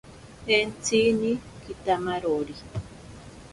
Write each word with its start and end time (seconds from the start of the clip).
Entsini 0.57 1.31
kitamarori. 1.63 2.55